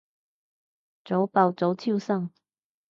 [1.05, 2.31] 早爆早超生